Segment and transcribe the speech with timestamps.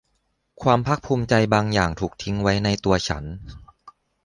[0.61, 3.23] ความภาคภูมิใจบางอย่างถูกทิ้งไว้ในตัวฉัน